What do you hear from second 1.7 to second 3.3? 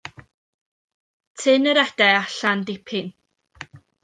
yr ede allan dipyn.